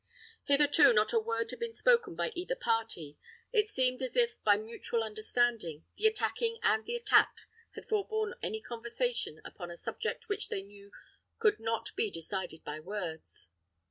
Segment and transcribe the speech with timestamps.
[0.45, 3.19] Hitherto not a word had been spoken by either party.
[3.53, 7.43] It seemed as if, by mutual understanding, the attacking and the attacked
[7.75, 10.91] had forborne any conversation upon a subject which they knew
[11.37, 13.51] could not be decided by words.